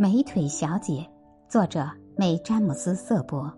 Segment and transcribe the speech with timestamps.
[0.00, 1.04] 美腿小姐，
[1.48, 1.84] 作者
[2.16, 3.52] 美詹姆斯·瑟伯。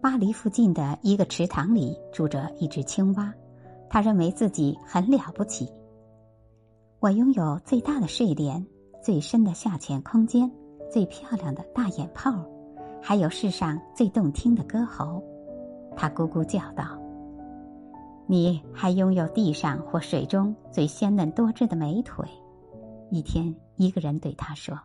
[0.00, 3.30] 巴黎附近的一个池塘里住着一只青蛙，
[3.90, 5.70] 他认为自己很了不起。
[7.00, 8.66] 我拥有最大的睡莲、
[9.02, 10.50] 最深的下潜空间、
[10.90, 12.32] 最漂亮的大眼泡，
[13.02, 15.22] 还有世上最动听的歌喉。
[15.94, 16.98] 他咕咕叫道
[18.26, 22.26] ：“你还拥有地上或水中最鲜嫩多汁的美腿。”
[23.12, 24.78] 一天，一个人对他说。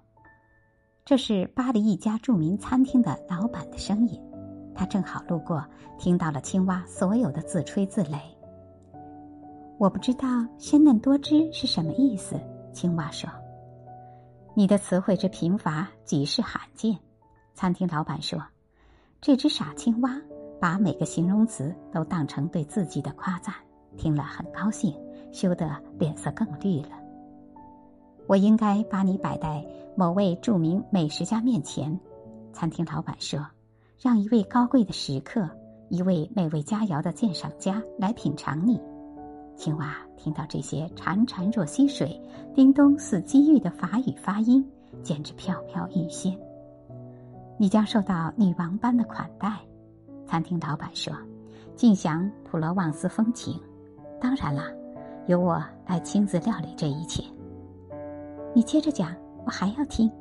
[1.10, 4.22] 这是巴黎一家著名餐厅的老板的声音，
[4.76, 5.66] 他正好路过，
[5.98, 8.20] 听到了青蛙所有的自吹自擂。
[9.80, 10.28] 我不知道
[10.60, 12.40] “鲜嫩多汁”是什么意思，
[12.72, 13.28] 青蛙说
[14.54, 16.96] ：“你的词汇之贫乏，极是罕见。”
[17.58, 18.40] 餐厅老板说
[19.20, 20.16] ：“这只傻青蛙
[20.62, 23.52] 把每个形容词都当成对自己的夸赞，
[23.98, 24.94] 听了很高兴，
[25.32, 26.92] 羞得脸色更绿了。”
[28.30, 32.00] 我应该把你摆在某位著名美食家面前，
[32.54, 33.44] 餐厅老板说
[34.00, 35.50] ：“让一位高贵的食客，
[35.90, 38.80] 一位美味佳肴的鉴赏家来品尝你。”
[39.58, 42.22] 青蛙听到这些潺潺若溪水、
[42.54, 44.64] 叮咚似机遇的法语发音，
[45.02, 46.38] 简直飘飘欲仙。
[47.58, 49.52] 你将受到女王般的款待，
[50.28, 51.12] 餐厅老板说
[51.76, 53.60] ：“尽享普罗旺斯风情。”
[54.22, 54.66] 当然啦，
[55.26, 57.24] 由我来亲自料理这一切。
[58.56, 60.12] 你接着讲，我还要听。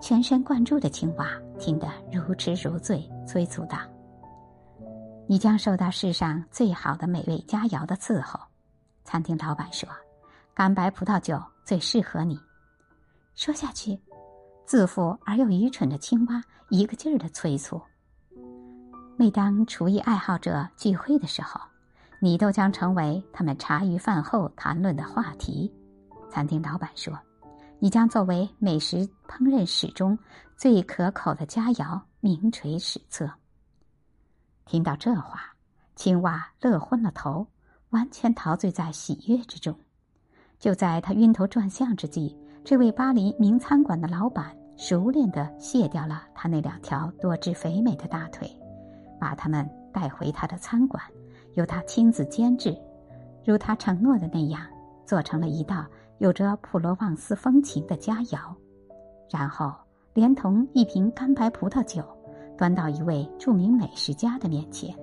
[0.00, 3.76] 全神贯注的青蛙听得如痴如醉，催促道
[5.28, 8.40] ：“你将受到世上最好的美味佳肴的伺候。”
[9.04, 9.88] 餐厅老板说
[10.54, 12.38] ：“干白葡萄酒最适合你。”
[13.34, 13.98] 说下去，
[14.64, 17.80] 自负而又愚蠢的青蛙一个劲儿的催促。
[19.16, 21.60] 每当厨艺爱好者聚会的时候，
[22.20, 25.70] 你都将成为他们茶余饭后谈论的话题。
[26.30, 27.12] 餐厅老板说。
[27.82, 30.16] 你将作为美食烹饪史中
[30.54, 33.30] 最可口的佳肴名垂史册。
[34.66, 35.40] 听到这话，
[35.96, 37.46] 青蛙乐昏了头，
[37.88, 39.74] 完全陶醉在喜悦之中。
[40.58, 48.46] 就在他晕头转向之际，这位巴黎名餐馆的老板熟练的卸掉了他那两条多汁肥美的大腿，
[49.18, 51.02] 把他们带回他的餐馆，
[51.54, 52.76] 由他亲自监制，
[53.42, 54.60] 如他承诺的那样，
[55.04, 55.86] 做成了一道。
[56.18, 58.38] 有着普罗旺斯风情的佳肴，
[59.30, 59.72] 然后
[60.12, 62.04] 连同一瓶干白葡萄酒，
[62.58, 64.94] 端到一位著名美食家的面前。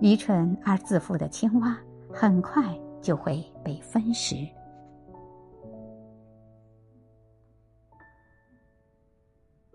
[0.00, 1.78] 愚蠢而自负的青蛙，
[2.12, 4.34] 很快就会被分食。